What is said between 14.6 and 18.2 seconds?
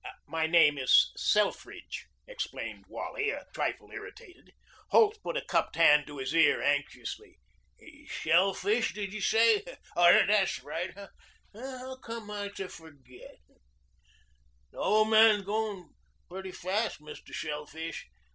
The old man's going pretty fast, Mr. Shellfish.